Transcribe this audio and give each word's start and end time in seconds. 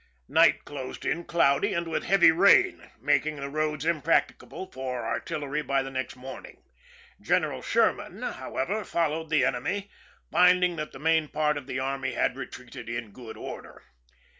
Night 0.27 0.65
closed 0.65 1.05
in 1.05 1.25
cloudy 1.25 1.73
and 1.75 1.87
with 1.87 2.05
heavy 2.05 2.31
rain, 2.31 2.89
making 2.99 3.35
the 3.35 3.49
roads 3.51 3.85
impracticable 3.85 4.65
for 4.71 5.05
artillery 5.05 5.61
by 5.61 5.83
the 5.83 5.91
next 5.91 6.15
morning. 6.15 6.63
Gen 7.21 7.43
eral 7.43 7.63
Sherman, 7.63 8.23
however, 8.23 8.83
followed 8.83 9.29
the 9.29 9.45
enemy, 9.45 9.91
finding 10.31 10.75
that 10.77 10.91
the 10.91 10.97
main 10.97 11.27
part 11.27 11.55
of 11.55 11.67
the 11.67 11.77
army 11.77 12.13
had 12.13 12.35
retreated 12.35 12.89
in 12.89 13.11
good 13.11 13.37
order.' 13.37 13.83